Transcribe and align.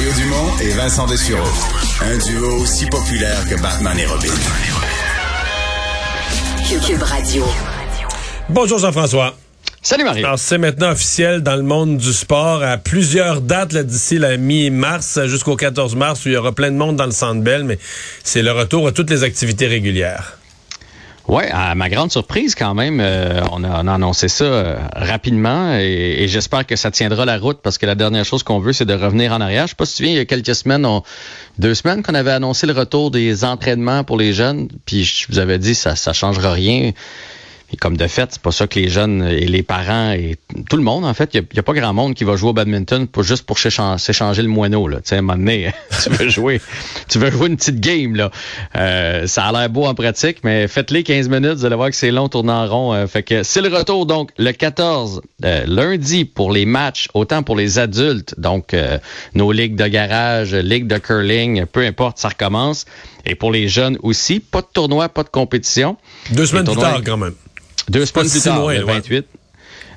Mario 0.00 0.14
Dumont 0.14 0.58
et 0.62 0.70
Vincent 0.70 1.06
Dessureau. 1.06 1.46
Un 2.00 2.16
duo 2.16 2.62
aussi 2.62 2.86
populaire 2.86 3.46
que 3.50 3.60
Batman 3.60 3.98
et 3.98 4.06
Robin. 4.06 4.32
Cube 6.86 7.02
Radio. 7.02 7.44
Bonjour 8.48 8.78
Jean-François. 8.78 9.36
Salut 9.82 10.04
Marie. 10.04 10.24
Alors 10.24 10.38
c'est 10.38 10.56
maintenant 10.56 10.92
officiel 10.92 11.42
dans 11.42 11.54
le 11.54 11.62
monde 11.62 11.98
du 11.98 12.14
sport 12.14 12.62
à 12.62 12.78
plusieurs 12.78 13.42
dates 13.42 13.74
là, 13.74 13.82
d'ici 13.82 14.16
la 14.16 14.38
mi-mars 14.38 15.26
jusqu'au 15.26 15.56
14 15.56 15.94
mars 15.96 16.24
où 16.24 16.30
il 16.30 16.32
y 16.32 16.36
aura 16.38 16.52
plein 16.52 16.70
de 16.70 16.76
monde 16.76 16.96
dans 16.96 17.04
le 17.04 17.12
Centre 17.12 17.42
Bell, 17.42 17.64
mais 17.64 17.78
c'est 18.24 18.42
le 18.42 18.52
retour 18.52 18.88
à 18.88 18.92
toutes 18.92 19.10
les 19.10 19.22
activités 19.22 19.66
régulières. 19.66 20.39
Ouais, 21.30 21.48
à 21.48 21.76
ma 21.76 21.88
grande 21.88 22.10
surprise 22.10 22.56
quand 22.56 22.74
même, 22.74 22.98
euh, 22.98 23.40
on, 23.52 23.62
a, 23.62 23.84
on, 23.84 23.86
a, 23.86 23.94
annoncé 23.94 24.26
ça 24.26 24.42
euh, 24.42 24.76
rapidement 24.96 25.76
et, 25.78 26.26
j'espère 26.26 26.66
que 26.66 26.74
ça 26.74 26.90
tiendra 26.90 27.24
la 27.24 27.38
route 27.38 27.60
parce 27.62 27.78
que 27.78 27.86
la 27.86 27.94
dernière 27.94 28.24
chose 28.24 28.42
qu'on 28.42 28.58
veut, 28.58 28.72
c'est 28.72 28.84
de 28.84 28.94
revenir 28.94 29.32
en 29.32 29.40
arrière. 29.40 29.66
Je 29.66 29.68
sais 29.68 29.76
pas 29.76 29.86
si 29.86 29.94
tu 29.94 30.02
viens, 30.02 30.10
il 30.10 30.16
y 30.16 30.18
a 30.18 30.24
quelques 30.24 30.56
semaines, 30.56 30.84
deux 31.56 31.76
semaines 31.76 32.02
qu'on 32.02 32.16
avait 32.16 32.32
annoncé 32.32 32.66
le 32.66 32.72
retour 32.72 33.12
des 33.12 33.44
entraînements 33.44 34.02
pour 34.02 34.16
les 34.18 34.32
jeunes, 34.32 34.66
puis 34.86 35.04
je 35.04 35.26
vous 35.28 35.38
avais 35.38 35.60
dit 35.60 35.76
ça 35.76 35.94
ça 35.94 36.12
changera 36.12 36.50
rien. 36.50 36.90
Et 37.72 37.76
comme 37.76 37.96
de 37.96 38.06
fait, 38.06 38.28
c'est 38.32 38.42
pas 38.42 38.52
ça 38.52 38.66
que 38.66 38.78
les 38.78 38.88
jeunes 38.88 39.22
et 39.22 39.46
les 39.46 39.62
parents 39.62 40.12
et 40.12 40.36
tout 40.68 40.76
le 40.76 40.82
monde, 40.82 41.04
en 41.04 41.14
fait, 41.14 41.30
il 41.34 41.40
n'y 41.40 41.46
a, 41.58 41.60
a, 41.60 41.62
pas 41.62 41.72
grand 41.72 41.92
monde 41.92 42.14
qui 42.14 42.24
va 42.24 42.36
jouer 42.36 42.50
au 42.50 42.52
badminton 42.52 43.06
pour, 43.06 43.22
juste 43.22 43.44
pour 43.44 43.58
s'échanger 43.58 44.42
le 44.42 44.48
moineau. 44.48 44.88
Là. 44.88 44.98
Tu 44.98 45.10
sais, 45.10 45.16
à 45.16 45.18
un 45.18 45.22
moment 45.22 45.38
donné, 45.38 45.72
tu 46.02 46.10
veux 46.10 46.28
jouer, 46.28 46.60
tu 47.08 47.18
veux 47.18 47.30
jouer 47.30 47.48
une 47.48 47.56
petite 47.56 47.80
game. 47.80 48.16
là. 48.16 48.30
Euh, 48.76 49.26
ça 49.26 49.44
a 49.44 49.52
l'air 49.52 49.70
beau 49.70 49.86
en 49.86 49.94
pratique, 49.94 50.38
mais 50.42 50.66
faites-les 50.68 51.02
15 51.04 51.28
minutes, 51.28 51.54
vous 51.54 51.64
allez 51.64 51.76
voir 51.76 51.90
que 51.90 51.96
c'est 51.96 52.10
long, 52.10 52.28
tourner 52.28 52.52
en 52.52 52.66
rond. 52.66 52.92
Euh, 52.92 53.06
fait 53.06 53.22
que 53.22 53.42
c'est 53.42 53.60
le 53.60 53.68
retour, 53.68 54.06
donc, 54.06 54.30
le 54.36 54.52
14, 54.52 55.22
euh, 55.44 55.64
lundi, 55.66 56.24
pour 56.24 56.52
les 56.52 56.66
matchs, 56.66 57.08
autant 57.14 57.42
pour 57.42 57.56
les 57.56 57.78
adultes, 57.78 58.34
donc 58.38 58.74
euh, 58.74 58.98
nos 59.34 59.52
ligues 59.52 59.76
de 59.76 59.86
garage, 59.86 60.54
ligues 60.54 60.86
de 60.86 60.98
curling, 60.98 61.66
peu 61.66 61.84
importe, 61.84 62.18
ça 62.18 62.28
recommence. 62.28 62.84
Et 63.26 63.34
pour 63.34 63.52
les 63.52 63.68
jeunes 63.68 63.98
aussi, 64.02 64.40
pas 64.40 64.62
de 64.62 64.68
tournoi, 64.72 65.08
pas 65.08 65.22
de 65.22 65.28
compétition. 65.28 65.96
Deux 66.32 66.46
semaines 66.46 66.64
plus 66.64 66.76
tard, 66.76 67.00
quand 67.04 67.16
même. 67.16 67.34
Deux 67.88 68.06
semaines 68.06 68.28
plus 68.28 68.40
tard, 68.42 68.68
le 68.68 68.84
28. 68.84 69.16
Ouais. 69.16 69.24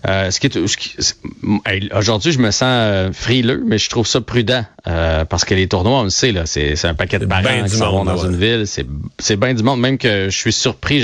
Euh, 0.06 0.32
ce 0.32 0.40
qui 0.42 0.48
est, 0.48 1.94
aujourd'hui, 1.96 2.34
je 2.34 2.40
me 2.40 2.52
sens 2.52 2.64
euh, 2.68 3.14
frileux, 3.14 3.64
mais 3.66 3.78
je 3.78 3.90
trouve 3.90 4.06
ça 4.06 4.20
prudent 4.20 4.66
euh, 4.86 5.24
parce 5.24 5.46
que 5.46 5.56
les 5.56 5.70
tournois, 5.70 6.00
on 6.00 6.04
le 6.04 6.10
sait, 6.10 6.34
là, 6.34 6.46
c'est, 6.46 6.76
c'est 6.76 6.90
un 6.90 6.94
paquet 6.94 7.20
de 7.20 7.26
parents 7.26 7.64
qui 7.64 7.70
s'en 7.70 7.90
vont 7.90 8.04
dans 8.04 8.22
ouais. 8.22 8.30
une 8.30 8.36
ville. 8.36 8.68
C'est, 8.68 8.86
c'est 9.18 9.38
bien 9.38 9.54
du 9.54 9.64
monde. 9.64 9.80
Même 9.80 9.98
que 9.98 10.26
je 10.26 10.38
suis 10.38 10.52
surpris, 10.52 11.02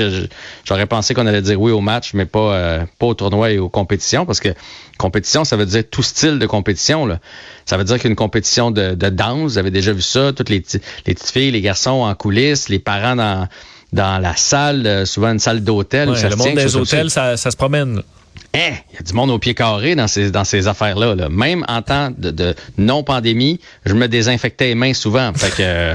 j'aurais 0.66 0.86
pensé 0.86 1.13
qu'on 1.13 1.27
allait 1.27 1.41
dire 1.41 1.61
oui 1.61 1.71
au 1.71 1.80
match, 1.80 2.13
mais 2.13 2.25
pas, 2.25 2.53
euh, 2.53 2.86
pas 2.97 3.05
au 3.05 3.14
tournoi 3.14 3.52
et 3.52 3.58
aux 3.58 3.69
compétitions, 3.69 4.25
parce 4.25 4.41
que 4.41 4.49
compétition, 4.97 5.45
ça 5.45 5.55
veut 5.55 5.66
dire 5.66 5.83
tout 5.89 6.03
style 6.03 6.38
de 6.38 6.45
compétition. 6.45 7.05
Là. 7.05 7.19
Ça 7.66 7.77
veut 7.77 7.86
dire 7.86 7.99
qu'une 7.99 8.16
compétition 8.16 8.69
de, 8.69 8.95
de 8.95 9.09
danse, 9.09 9.53
vous 9.53 9.58
avez 9.58 9.71
déjà 9.71 9.93
vu 9.93 10.02
ça, 10.02 10.33
toutes 10.33 10.49
les, 10.49 10.61
les 11.05 11.14
petites 11.14 11.31
filles, 11.31 11.52
les 11.52 11.61
garçons 11.61 12.02
en 12.02 12.14
coulisses, 12.16 12.67
les 12.67 12.80
parents 12.80 13.16
dans 13.16 13.47
dans 13.92 14.22
la 14.22 14.36
salle, 14.36 15.06
souvent 15.08 15.32
une 15.32 15.40
salle 15.40 15.64
d'hôtel. 15.64 16.09
Ouais, 16.09 16.30
le 16.30 16.36
monde 16.36 16.56
des 16.56 16.76
hôtels, 16.76 17.09
ça, 17.09 17.38
ça, 17.38 17.52
se 17.52 17.58
promène. 17.58 18.02
Il 18.52 18.59
hey, 18.59 18.73
y 18.95 18.97
a 18.97 19.03
du 19.03 19.14
monde 19.14 19.30
au 19.30 19.38
pied 19.38 19.53
carré 19.53 19.95
dans 19.95 20.08
ces, 20.08 20.31
dans 20.31 20.44
ces 20.44 20.67
affaires-là. 20.67 21.14
Là. 21.14 21.30
Même 21.30 21.64
en 21.67 21.83
temps 21.83 22.09
de, 22.17 22.31
de 22.31 22.55
non-pandémie, 22.80 23.59
je 23.86 23.94
me 23.94 24.08
désinfectais 24.08 24.69
les 24.69 24.75
mains 24.75 24.95
souvent. 24.95 25.31
Fait 25.36 25.52
que, 25.52 25.94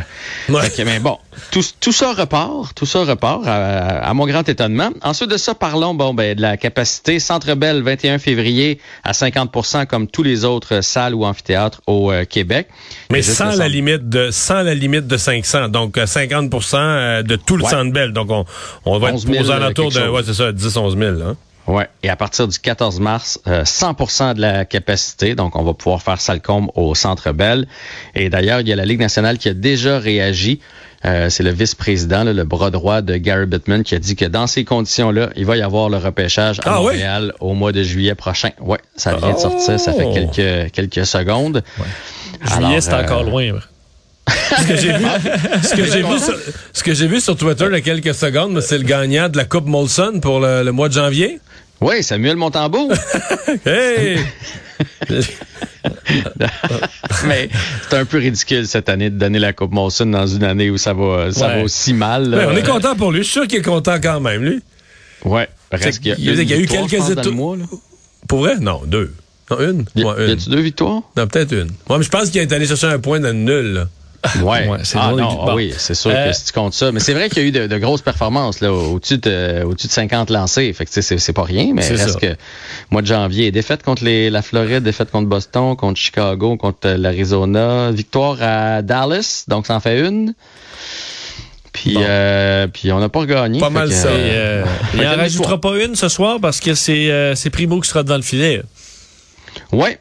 ouais. 0.53 0.63
fait 0.63 0.83
que 0.83 0.83
mais 0.83 1.01
bon, 1.01 1.19
tout, 1.51 1.65
tout 1.81 1.91
ça 1.91 2.13
repart, 2.13 2.73
tout 2.77 2.87
ça 2.87 3.01
repart 3.01 3.45
à, 3.47 3.99
à, 3.99 4.15
mon 4.15 4.27
grand 4.27 4.49
étonnement. 4.49 4.91
Ensuite 5.03 5.31
de 5.31 5.37
ça, 5.37 5.57
parlons 5.57 5.95
bon, 5.95 6.15
ben, 6.15 6.37
de 6.37 6.43
la 6.43 6.57
capacité. 6.57 7.19
Centre 7.19 7.55
Bell, 7.55 7.83
21 7.83 8.21
février, 8.21 8.79
à 9.03 9.15
50 9.15 9.87
comme 9.89 10.07
tous 10.07 10.23
les 10.23 10.45
autres 10.45 10.81
salles 10.81 11.15
ou 11.15 11.25
amphithéâtres 11.25 11.81
au 11.89 12.13
euh, 12.13 12.25
Québec. 12.25 12.69
Mais 13.11 13.23
sans 13.23 13.57
la, 13.57 13.67
limite 13.67 14.09
de, 14.09 14.31
sans 14.31 14.63
la 14.63 14.75
limite 14.75 15.09
de 15.09 15.17
500, 15.17 15.71
donc 15.71 15.99
50 16.05 16.51
de 16.51 17.37
tout 17.37 17.57
le 17.57 17.65
ouais. 17.65 17.71
Centre 17.71 17.93
Bell. 17.93 18.13
Donc 18.13 18.31
on, 18.31 18.45
on 18.85 18.99
va 19.01 19.11
être 19.11 19.29
aux 19.29 19.51
alentours 19.51 19.91
de, 19.91 20.09
ouais, 20.09 20.23
c'est 20.25 20.35
ça, 20.35 20.53
10-11 20.53 20.97
000. 20.97 21.29
Hein? 21.29 21.37
Ouais. 21.67 21.89
Et 22.03 22.11
à 22.11 22.17
partir 22.17 22.47
du 22.47 22.59
14 22.59 23.01
mars, 23.01 23.41
euh, 23.47 23.65
100% 23.65 24.35
de 24.35 24.41
la 24.41 24.65
capacité. 24.65 25.35
Donc, 25.35 25.57
on 25.57 25.63
va 25.63 25.75
pouvoir 25.75 26.03
faire 26.03 26.21
Salcombe 26.21 26.71
au 26.75 26.95
Centre 26.95 27.33
Bell. 27.33 27.67
Et 28.15 28.29
d'ailleurs, 28.29 28.61
il 28.61 28.69
y 28.69 28.73
a 28.73 28.77
la 28.77 28.85
Ligue 28.85 29.01
nationale 29.01 29.39
qui 29.39 29.49
a 29.49 29.55
déjà 29.55 29.99
réagi. 29.99 30.61
Euh, 31.05 31.29
c'est 31.29 31.43
le 31.43 31.51
vice-président, 31.51 32.25
le 32.25 32.45
bras 32.45 32.71
droit 32.71 33.03
de 33.03 33.17
Gary 33.17 33.45
Bittman, 33.45 33.83
qui 33.83 33.95
a 33.95 33.99
dit 33.99 34.17
que 34.17 34.25
dans 34.25 34.47
ces 34.47 34.65
conditions-là, 34.65 35.31
il 35.37 35.45
va 35.45 35.57
y 35.57 35.63
avoir 35.63 35.91
le 35.91 35.99
repêchage 35.99 36.61
à 36.61 36.63
ah, 36.67 36.81
Montréal 36.81 37.35
oui? 37.41 37.49
au 37.49 37.55
mois 37.55 37.73
de 37.73 37.83
juillet 37.83 38.15
prochain. 38.15 38.51
Ouais, 38.61 38.79
ça 38.97 39.15
vient 39.15 39.33
oh! 39.33 39.35
de 39.35 39.39
sortir, 39.39 39.79
ça 39.79 39.93
fait 39.93 40.11
quelques, 40.13 40.73
quelques 40.73 41.07
secondes. 41.07 41.63
Ouais. 41.79 42.49
Juillet, 42.57 42.81
c'est 42.81 42.95
euh... 42.95 43.03
encore 43.03 43.23
loin. 43.23 43.53
Ce 44.29 44.67
que 44.67 44.77
j'ai 44.77 44.93
vu, 44.93 45.05
ce 45.63 45.75
que 45.75 45.85
j'ai 45.85 46.03
vu, 46.03 46.19
sur, 46.19 46.39
ce 46.73 46.83
que 46.83 46.95
j'ai 46.95 47.07
vu 47.07 47.21
sur 47.21 47.37
Twitter 47.37 47.67
il 47.69 47.75
y 47.75 47.77
a 47.77 47.81
quelques 47.81 48.15
secondes, 48.15 48.61
c'est 48.61 48.79
le 48.79 48.85
gagnant 48.85 49.29
de 49.29 49.37
la 49.37 49.45
Coupe 49.45 49.67
Molson 49.67 50.21
pour 50.21 50.41
le, 50.41 50.63
le 50.63 50.73
mois 50.73 50.89
de 50.89 50.95
janvier. 50.95 51.41
Oui, 51.81 52.03
Samuel 52.03 52.37
Montembeau. 52.37 52.91
hey! 53.67 54.19
mais 57.27 57.49
c'est 57.89 57.97
un 57.97 58.05
peu 58.05 58.19
ridicule 58.19 58.67
cette 58.67 58.89
année 58.89 59.11
de 59.11 59.19
donner 59.19 59.39
la 59.39 59.53
Coupe 59.53 59.73
Molson 59.73 60.07
dans 60.07 60.27
une 60.27 60.45
année 60.45 60.71
où 60.71 60.79
ça 60.79 60.95
va, 60.95 61.31
ça 61.33 61.49
ouais. 61.49 61.57
va 61.57 61.63
aussi 61.63 61.93
mal. 61.93 62.35
Ouais, 62.35 62.47
on 62.47 62.57
est 62.57 62.67
content 62.67 62.97
pour 62.97 63.13
lui. 63.13 63.19
Je 63.19 63.25
suis 63.25 63.33
sûr 63.33 63.47
qu'il 63.47 63.59
est 63.59 63.63
content 63.63 63.97
quand 64.03 64.21
même, 64.21 64.43
lui. 64.43 64.63
Ouais. 65.25 65.49
Reste 65.73 66.01
qu'il 66.01 66.09
y, 66.09 66.13
a, 66.13 66.17
il 66.19 66.49
y 66.49 66.53
a 66.53 66.57
eu 66.57 66.67
quelques 66.67 67.11
étoiles. 67.11 67.67
Pour 68.29 68.41
vrai? 68.41 68.57
Non, 68.61 68.83
deux. 68.87 69.13
Non, 69.51 69.61
une. 69.61 69.85
Y, 69.95 70.05
ouais, 70.05 70.15
une. 70.25 70.31
Y 70.31 70.33
a-tu 70.33 70.51
deux 70.51 70.61
victoires? 70.61 71.03
Non, 71.17 71.27
peut-être 71.27 71.53
une. 71.53 71.71
Moi, 71.89 71.99
mais 71.99 72.05
je 72.05 72.11
pense 72.11 72.31
qu'il 72.31 72.41
est 72.41 72.53
allé 72.53 72.67
chercher 72.67 72.87
un 72.87 72.99
point 72.99 73.21
de 73.21 73.33
nul. 73.33 73.73
Là. 73.75 73.89
Ouais. 74.43 74.69
ouais 74.69 74.79
ah 74.95 75.13
non, 75.17 75.45
bon. 75.45 75.55
oui, 75.55 75.73
c'est 75.77 75.95
sûr 75.95 76.11
euh, 76.15 76.29
que 76.29 76.33
si 76.33 76.47
tu 76.47 76.53
comptes 76.53 76.75
ça. 76.75 76.93
Mais 76.93 77.01
c'est 77.01 77.15
vrai 77.15 77.29
qu'il 77.29 77.43
y 77.43 77.45
a 77.45 77.49
eu 77.49 77.53
de, 77.53 77.67
de, 77.67 77.79
grosses 77.79 78.03
performances 78.03 78.61
là, 78.61 78.73
au-dessus 78.73 79.19
de, 79.19 79.63
au-dessus 79.65 79.87
de 79.87 79.93
50 79.93 80.31
lancés. 80.31 80.73
Fait 80.73 80.85
que 80.85 80.91
c'est, 80.91 81.19
c'est 81.19 81.33
pas 81.33 81.45
rien, 81.45 81.73
mais 81.75 81.87
reste 81.87 82.11
ça. 82.11 82.19
que 82.19 82.37
mois 82.91 83.03
de 83.03 83.07
janvier, 83.07 83.51
défaite 83.51 83.83
contre 83.83 84.05
les, 84.05 84.31
la 84.31 84.43
Floride, 84.43 84.83
défaite 84.83 85.11
contre 85.11 85.29
Boston, 85.29 85.77
contre 85.77 85.99
Chicago, 85.99 86.57
contre 86.57 86.91
l'Arizona, 86.91 87.91
victoire 87.91 88.39
à 88.41 88.83
Dallas, 88.83 89.45
donc 89.49 89.67
ça 89.67 89.77
en 89.77 89.81
fait 89.81 90.01
une. 90.01 90.35
Puis, 91.75 91.95
bon. 91.95 92.03
euh, 92.05 92.69
puis 92.69 92.93
on 92.93 93.01
n'a 93.01 93.09
pas 93.09 93.27
gagné. 93.27 93.59
Pas 93.59 93.69
mal 93.69 93.89
que, 93.89 93.95
ça. 93.95 94.09
Euh, 94.09 94.65
il 94.95 95.01
n'en 95.03 95.17
rajoutera 95.17 95.61
pas 95.61 95.77
une 95.85 95.97
ce 95.97 96.09
soir 96.09 96.39
parce 96.41 96.61
que 96.61 96.75
c'est, 96.75 97.11
euh, 97.11 97.35
c'est 97.35 97.51
Primo 97.51 97.81
qui 97.81 97.89
sera 97.89 98.05
dans 98.05 98.17
le 98.17 98.23
filet. 98.23 98.63
Ouais, 99.73 99.99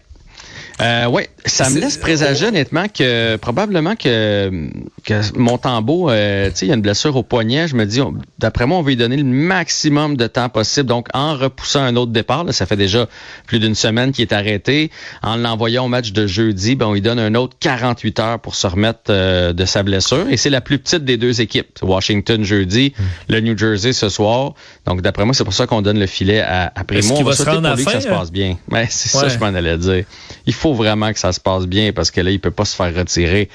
euh, 0.82 1.06
oui, 1.06 1.24
ça 1.46 1.70
me 1.70 1.80
laisse 1.80 1.98
présager 1.98 2.48
honnêtement 2.48 2.86
que 2.88 3.36
probablement 3.36 3.96
que, 3.96 4.70
que 5.04 5.38
Montembeau, 5.38 6.10
euh, 6.10 6.50
tu 6.50 6.56
sais, 6.56 6.66
il 6.66 6.70
y 6.70 6.72
a 6.72 6.76
une 6.76 6.82
blessure 6.82 7.16
au 7.16 7.24
poignet. 7.24 7.68
Je 7.68 7.76
me 7.76 7.86
dis, 7.86 8.00
d'après 8.40 8.66
moi, 8.66 8.78
on 8.80 8.82
va 8.82 8.90
lui 8.90 8.96
donner 8.96 9.18
le 9.18 9.24
maximum 9.24 10.18
de 10.18 10.26
temps 10.28 10.50
possible. 10.50 10.88
Donc, 10.88 11.08
en 11.14 11.36
repoussant 11.36 11.84
un 11.84 11.96
autre 11.96 12.12
départ, 12.12 12.44
là, 12.44 12.54
ça 12.54 12.66
fait 12.66 12.76
déjà 12.76 13.08
plus 13.46 13.60
d'une 13.60 13.76
semaine 13.76 14.12
qu'il 14.12 14.24
est 14.24 14.34
arrêté. 14.34 14.90
En 15.22 15.36
l'envoyant 15.36 15.86
au 15.86 15.90
match 15.90 16.12
de 16.12 16.26
jeudi, 16.26 16.76
ben, 16.76 16.88
on 16.88 16.94
lui 16.94 17.02
donne 17.02 17.20
un 17.20 17.36
autre 17.36 17.56
48 17.60 18.20
heures 18.20 18.40
pour 18.40 18.56
se 18.56 18.66
remettre 18.66 19.02
euh, 19.10 19.54
de 19.54 19.66
sa 19.66 19.84
blessure. 19.84 20.26
Et 20.30 20.38
c'est 20.38 20.50
la 20.50 20.62
plus 20.62 20.80
petite 20.80 21.06
des 21.06 21.18
deux 21.18 21.42
équipes. 21.42 21.80
Washington 21.84 22.44
jeudi, 22.44 22.94
mmh. 22.98 23.04
le 23.34 23.40
New 23.42 23.58
Jersey 23.58 23.94
ce 23.94 24.10
soir. 24.10 24.54
Donc, 24.86 25.02
d'après 25.02 25.26
moi, 25.26 25.34
c'est 25.34 25.44
pour 25.44 25.54
ça 25.54 25.68
qu'on 25.68 25.82
donne 25.82 26.00
le 26.00 26.08
filet 26.08 26.40
à, 26.40 26.72
à 26.76 26.84
Primo. 26.84 27.16
On 27.18 27.24
va, 27.24 27.34
souhaiter 27.34 27.52
pour 27.52 27.76
lui 27.76 27.84
fin, 27.84 27.92
que 27.92 27.98
ça 27.98 28.02
se 28.02 28.08
passe 28.08 28.32
bien. 28.32 28.58
Ouais, 28.72 28.88
c'est 28.90 29.16
ouais. 29.16 29.22
ça, 29.22 29.28
je 29.30 29.38
m'en 29.38 29.54
allais 29.54 29.78
dire. 29.78 30.04
Il 30.46 30.54
faut 30.54 30.73
vraiment 30.74 31.12
que 31.14 31.20
ça 31.20 31.32
se 31.32 31.40
passe 31.40 31.66
bien 31.66 31.94
parce 31.94 32.12
que 32.12 32.22
là, 32.22 32.32
il 32.32 32.40
peut 32.40 32.52
pas 32.52 32.66
se 32.66 32.76
faire 32.76 32.94
retirer 32.94 33.50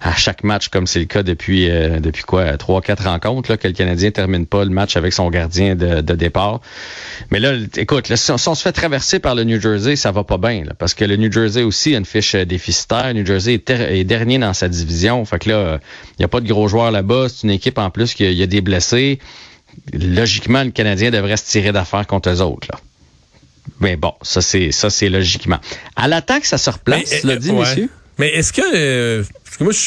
à 0.00 0.14
chaque 0.14 0.44
match 0.44 0.68
comme 0.68 0.86
c'est 0.86 0.98
le 0.98 1.06
cas 1.06 1.22
depuis 1.22 1.70
euh, 1.70 2.00
depuis 2.00 2.22
quoi 2.22 2.56
trois 2.58 2.82
quatre 2.82 3.04
rencontres 3.04 3.50
là 3.50 3.56
que 3.56 3.66
le 3.66 3.72
Canadien 3.72 4.10
termine 4.10 4.44
pas 4.46 4.64
le 4.64 4.70
match 4.70 4.96
avec 4.96 5.12
son 5.12 5.30
gardien 5.30 5.74
de, 5.74 6.00
de 6.00 6.14
départ. 6.14 6.60
Mais 7.30 7.40
là, 7.40 7.54
écoute, 7.76 8.08
là, 8.08 8.16
si, 8.16 8.30
on, 8.30 8.38
se 8.38 8.62
fait 8.62 8.72
traverser 8.72 9.18
par 9.18 9.34
le 9.34 9.44
New 9.44 9.60
Jersey, 9.60 9.96
ça 9.96 10.12
va 10.12 10.24
pas 10.24 10.38
bien 10.38 10.64
là, 10.64 10.74
parce 10.78 10.94
que 10.94 11.04
le 11.04 11.16
New 11.16 11.32
Jersey 11.32 11.62
aussi 11.62 11.94
a 11.94 11.98
une 11.98 12.04
fiche 12.04 12.34
déficitaire. 12.34 13.08
Le 13.08 13.20
New 13.20 13.26
Jersey 13.26 13.54
est, 13.54 14.04
dernier 14.04 14.38
dans 14.38 14.52
sa 14.52 14.68
division, 14.68 15.24
fait 15.24 15.38
que 15.38 15.50
là, 15.50 15.80
il 16.18 16.22
y 16.22 16.24
a 16.24 16.28
pas 16.28 16.40
de 16.40 16.48
gros 16.48 16.68
joueurs 16.68 16.90
là-bas. 16.90 17.28
C'est 17.28 17.44
une 17.44 17.50
équipe 17.50 17.78
en 17.78 17.90
plus 17.90 18.14
qu'il 18.14 18.30
y, 18.30 18.36
y 18.36 18.42
a 18.42 18.46
des 18.46 18.60
blessés. 18.60 19.18
Logiquement, 19.92 20.62
le 20.62 20.70
Canadien 20.70 21.10
devrait 21.10 21.36
se 21.36 21.46
tirer 21.46 21.72
d'affaire 21.72 22.06
contre 22.06 22.30
eux 22.30 22.40
autres 22.40 22.68
là. 22.70 22.78
Mais 23.80 23.96
bon, 23.96 24.14
ça 24.22 24.40
c'est 24.40 24.72
ça 24.72 24.90
c'est 24.90 25.08
logiquement. 25.08 25.58
À 25.96 26.08
l'attaque, 26.08 26.44
ça 26.44 26.58
se 26.58 26.70
replace, 26.70 27.22
l'a 27.22 27.36
dit, 27.36 27.50
ouais. 27.50 27.60
monsieur? 27.60 27.88
Mais 28.18 28.28
est-ce 28.28 28.52
que, 28.52 28.62
euh, 28.74 29.22
parce 29.44 29.56
que 29.56 29.64
moi, 29.64 29.72
je, 29.72 29.78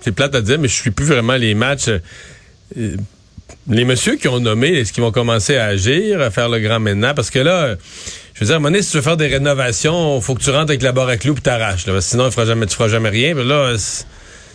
c'est 0.00 0.12
plate 0.12 0.34
à 0.34 0.40
dire, 0.40 0.58
mais 0.58 0.68
je 0.68 0.74
suis 0.74 0.90
plus 0.90 1.06
vraiment 1.06 1.36
les 1.36 1.54
matchs. 1.54 1.88
Euh, 1.88 2.96
les 3.68 3.84
messieurs 3.84 4.16
qui 4.16 4.28
ont 4.28 4.40
nommé, 4.40 4.68
est-ce 4.68 4.92
qu'ils 4.92 5.02
vont 5.02 5.12
commencer 5.12 5.56
à 5.56 5.66
agir, 5.66 6.20
à 6.20 6.30
faire 6.30 6.48
le 6.48 6.60
grand 6.60 6.80
maintenant? 6.80 7.14
Parce 7.14 7.30
que 7.30 7.38
là, 7.38 7.76
je 8.34 8.40
veux 8.40 8.46
dire, 8.46 8.54
à 8.54 8.56
un 8.56 8.60
moment 8.60 8.70
donné, 8.70 8.82
si 8.82 8.90
tu 8.90 8.96
veux 8.96 9.02
faire 9.02 9.16
des 9.16 9.26
rénovations, 9.26 10.20
faut 10.20 10.34
que 10.34 10.42
tu 10.42 10.50
rentres 10.50 10.70
avec 10.70 10.82
la 10.82 10.92
barre 10.92 11.08
à 11.08 11.16
clous 11.16 11.34
et 11.36 11.40
t'arraches. 11.40 11.86
Sinon, 12.00 12.26
tu 12.26 12.32
feras 12.32 12.46
jamais, 12.46 12.66
tu 12.66 12.74
feras 12.74 12.88
jamais 12.88 13.08
rien. 13.08 13.34
Mais 13.34 13.44
là, 13.44 13.74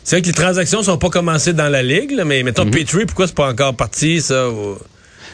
c'est 0.04 0.15
vrai 0.15 0.21
que 0.21 0.27
les 0.27 0.33
transactions 0.33 0.83
sont 0.83 0.97
pas 0.97 1.09
commencées 1.09 1.54
dans 1.54 1.69
la 1.69 1.83
ligue, 1.83 2.12
là, 2.12 2.25
mais 2.25 2.44
mettons, 2.44 2.65
mm 2.65 2.69
-hmm. 2.69 2.86
Petrie, 2.86 3.06
pourquoi 3.06 3.27
c'est 3.27 3.36
pas 3.36 3.50
encore 3.50 3.75
parti, 3.75 4.21
ça? 4.21 4.50
Ou... 4.50 4.77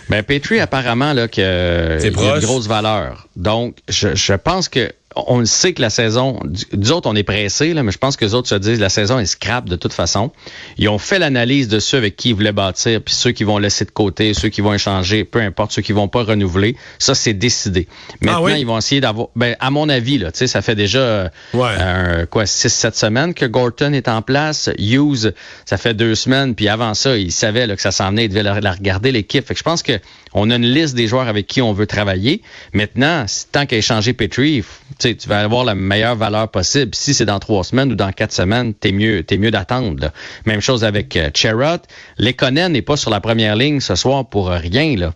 Ben, 0.09 0.23
Petrie, 0.23 0.59
apparemment, 0.59 1.13
là, 1.13 1.27
que, 1.27 1.99
il 2.01 2.19
a 2.19 2.35
une 2.35 2.41
grosse 2.41 2.67
valeur. 2.67 3.27
Donc, 3.35 3.77
je, 3.89 4.15
je 4.15 4.33
pense 4.33 4.69
que 4.69 4.91
on 5.27 5.39
le 5.39 5.45
sait 5.45 5.73
que 5.73 5.81
la 5.81 5.89
saison, 5.89 6.39
nous 6.73 6.91
autres, 6.91 7.09
on 7.09 7.15
est 7.15 7.23
pressés, 7.23 7.73
là, 7.73 7.83
mais 7.83 7.91
je 7.91 7.97
pense 7.97 8.15
que 8.17 8.25
les 8.25 8.33
autres 8.33 8.47
se 8.47 8.55
disent 8.55 8.79
la 8.79 8.89
saison 8.89 9.19
est 9.19 9.25
scrap 9.25 9.67
de 9.67 9.75
toute 9.75 9.93
façon. 9.93 10.31
Ils 10.77 10.89
ont 10.89 10.97
fait 10.97 11.19
l'analyse 11.19 11.67
de 11.67 11.79
ceux 11.79 11.97
avec 11.97 12.15
qui 12.15 12.29
ils 12.29 12.35
voulaient 12.35 12.51
bâtir, 12.51 13.01
puis 13.01 13.13
ceux 13.13 13.31
qui 13.31 13.43
vont 13.43 13.57
laisser 13.57 13.85
de 13.85 13.91
côté, 13.91 14.33
ceux 14.33 14.49
qui 14.49 14.61
vont 14.61 14.73
échanger, 14.73 15.23
peu 15.23 15.39
importe, 15.39 15.71
ceux 15.71 15.81
qui 15.81 15.91
vont 15.93 16.07
pas 16.07 16.23
renouveler. 16.23 16.75
Ça, 16.99 17.15
c'est 17.15 17.33
décidé. 17.33 17.87
Maintenant, 18.21 18.39
Ah 18.39 18.43
oui? 18.43 18.59
ils 18.59 18.65
vont 18.67 18.77
essayer 18.77 19.01
d'avoir, 19.01 19.27
ben, 19.35 19.55
à 19.59 19.69
mon 19.71 19.89
avis, 19.89 20.17
là, 20.17 20.31
tu 20.31 20.39
sais, 20.39 20.47
ça 20.47 20.61
fait 20.61 20.75
déjà, 20.75 20.99
euh, 20.99 21.29
Ouais. 21.53 21.69
euh, 21.79 22.25
quoi, 22.25 22.45
six, 22.45 22.69
sept 22.69 22.95
semaines 22.95 23.33
que 23.33 23.45
Gorton 23.45 23.93
est 23.93 24.07
en 24.07 24.21
place. 24.21 24.69
Hughes, 24.77 25.33
ça 25.65 25.77
fait 25.77 25.93
deux 25.93 26.15
semaines, 26.15 26.55
puis 26.55 26.67
avant 26.67 26.93
ça, 26.93 27.17
il 27.17 27.31
savait 27.31 27.67
là, 27.67 27.75
que 27.75 27.81
ça 27.81 27.91
s'en 27.91 28.09
venait, 28.09 28.25
il 28.25 28.29
devait 28.29 28.43
la, 28.43 28.59
la 28.59 28.71
regarder 28.71 29.11
l'équipe. 29.11 29.45
Fait 29.45 29.53
que 29.53 29.57
je 29.59 29.63
pense 29.63 29.83
que 29.83 29.93
on 30.33 30.51
a 30.51 30.55
une 30.55 30.65
liste 30.65 30.93
des 30.95 31.07
joueurs 31.07 31.27
avec 31.27 31.47
qui 31.47 31.61
on 31.61 31.73
veut 31.73 31.87
travailler. 31.87 32.41
Maintenant, 32.73 33.25
tant 33.51 33.65
qu'à 33.65 33.77
échanger 33.77 34.13
Petrie, 34.13 34.63
sais, 35.09 35.15
tu 35.15 35.29
vas 35.29 35.39
avoir 35.39 35.63
la 35.65 35.75
meilleure 35.75 36.15
valeur 36.15 36.49
possible. 36.49 36.91
Si 36.93 37.13
c'est 37.13 37.25
dans 37.25 37.39
trois 37.39 37.63
semaines 37.63 37.91
ou 37.91 37.95
dans 37.95 38.11
quatre 38.11 38.31
semaines, 38.33 38.73
t'es 38.73 38.91
mieux, 38.91 39.23
t'es 39.23 39.37
mieux 39.37 39.51
d'attendre. 39.51 40.11
Même 40.45 40.61
chose 40.61 40.83
avec 40.83 41.15
euh, 41.15 41.29
Cherrod. 41.33 41.81
Lekonen 42.17 42.71
n'est 42.73 42.81
pas 42.81 42.97
sur 42.97 43.09
la 43.09 43.19
première 43.19 43.55
ligne 43.55 43.79
ce 43.79 43.95
soir 43.95 44.25
pour 44.27 44.49
euh, 44.51 44.57
rien. 44.57 44.95
là. 44.95 45.13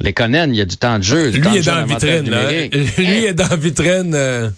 Lekonen, 0.00 0.52
il 0.52 0.56
y 0.56 0.60
a 0.60 0.64
du 0.64 0.76
temps 0.76 0.98
de 0.98 1.04
jeu. 1.04 1.30
du 1.30 1.40
temps 1.40 1.50
Lui 1.50 1.54
de 1.54 1.60
est 1.60 1.62
jeu 1.62 1.70
dans 1.70 1.84
vitrine. 1.86 2.30
Lui 2.98 3.24
est 3.26 3.32
dans 3.34 3.48
la 3.48 3.54
vitrine. 3.56 4.12
euh, 4.14 4.50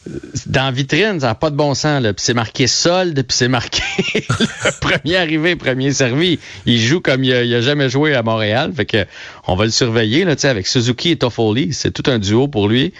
dans 0.46 0.64
la 0.64 0.70
vitrine, 0.70 1.20
ça 1.20 1.26
n'a 1.26 1.34
pas 1.34 1.50
de 1.50 1.56
bon 1.56 1.74
sens. 1.74 2.00
Là. 2.02 2.14
Puis 2.14 2.24
c'est 2.24 2.32
marqué 2.32 2.66
solde, 2.66 3.14
puis 3.16 3.36
c'est 3.36 3.48
marqué 3.48 3.82
le 4.14 4.80
premier 4.80 5.16
arrivé, 5.16 5.54
premier 5.54 5.92
servi. 5.92 6.38
Il 6.64 6.78
joue 6.80 7.00
comme 7.00 7.22
il 7.22 7.34
a, 7.34 7.42
il 7.42 7.54
a 7.54 7.60
jamais 7.60 7.90
joué 7.90 8.14
à 8.14 8.22
Montréal. 8.22 8.72
Fait 8.74 8.86
que 8.86 9.04
on 9.46 9.56
va 9.56 9.66
le 9.66 9.70
surveiller 9.70 10.24
là, 10.24 10.36
avec 10.44 10.66
Suzuki 10.66 11.10
et 11.10 11.16
Toffoli. 11.16 11.74
C'est 11.74 11.90
tout 11.90 12.10
un 12.10 12.18
duo 12.18 12.48
pour 12.48 12.66
lui. 12.66 12.94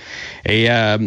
Et 0.45 0.71
euh, 0.71 0.99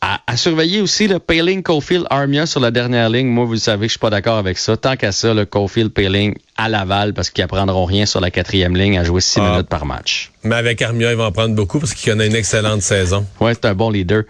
à, 0.00 0.20
à 0.26 0.36
surveiller 0.36 0.80
aussi 0.80 1.08
le 1.08 1.18
Paling, 1.18 1.62
Cofield, 1.62 2.06
Armia 2.10 2.46
sur 2.46 2.60
la 2.60 2.70
dernière 2.70 3.08
ligne. 3.08 3.26
Moi, 3.28 3.44
vous 3.44 3.52
le 3.54 3.58
savez, 3.58 3.86
je 3.86 3.92
suis 3.92 3.98
pas 3.98 4.10
d'accord 4.10 4.36
avec 4.38 4.58
ça. 4.58 4.76
Tant 4.76 4.96
qu'à 4.96 5.10
ça, 5.12 5.32
le 5.34 5.44
Cofield, 5.46 5.90
Paling 5.92 6.34
à 6.56 6.68
Laval 6.68 7.14
parce 7.14 7.30
qu'ils 7.30 7.44
apprendront 7.44 7.84
rien 7.86 8.06
sur 8.06 8.20
la 8.20 8.30
quatrième 8.30 8.76
ligne 8.76 8.98
à 8.98 9.04
jouer 9.04 9.20
six 9.20 9.40
Ah. 9.42 9.50
minutes 9.52 9.68
par 9.68 9.86
match. 9.86 10.30
mais 10.42 10.54
avec 10.56 10.80
Armia, 10.82 11.10
il 11.10 11.16
va 11.16 11.24
en 11.24 11.32
prendre 11.32 11.54
beaucoup 11.54 11.78
parce 11.80 11.94
qu'il 11.94 12.10
connaît 12.10 12.26
une 12.26 12.36
excellente 12.36 12.82
saison. 12.82 13.26
Ouais, 13.40 13.54
c'est 13.54 13.64
un 13.66 13.74
bon 13.74 13.90
leader, 13.90 14.24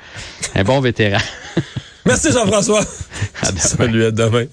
un 0.55 0.65
bon 0.65 0.81
vétéran. 0.81 1.19
Merci 2.07 2.31
Jean-François. 2.33 2.83
Salut, 3.57 4.05
à 4.07 4.11
demain. 4.13 4.45